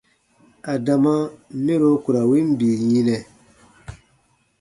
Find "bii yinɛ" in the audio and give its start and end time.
2.59-3.17